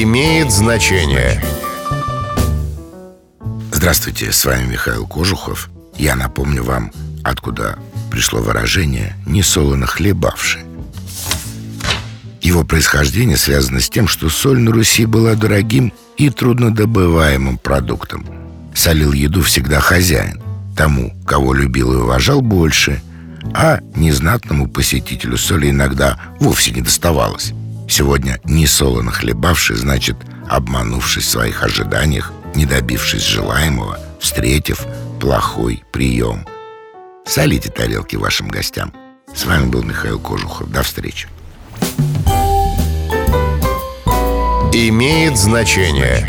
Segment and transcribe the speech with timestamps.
[0.00, 1.42] имеет значение.
[3.70, 5.68] Здравствуйте, с вами Михаил Кожухов.
[5.98, 6.90] Я напомню вам,
[7.22, 7.78] откуда
[8.10, 10.62] пришло выражение «несолоно хлебавший».
[12.40, 18.24] Его происхождение связано с тем, что соль на Руси была дорогим и труднодобываемым продуктом.
[18.74, 20.40] Солил еду всегда хозяин,
[20.74, 23.02] тому, кого любил и уважал больше,
[23.52, 27.52] а незнатному посетителю соли иногда вовсе не доставалось.
[27.88, 30.16] Сегодня не солоно хлебавший, значит,
[30.48, 34.86] обманувшись в своих ожиданиях, не добившись желаемого, встретив
[35.20, 36.46] плохой прием.
[37.24, 38.92] Солите тарелки вашим гостям.
[39.34, 40.70] С вами был Михаил Кожухов.
[40.70, 41.28] До встречи.
[44.72, 46.26] Имеет значение.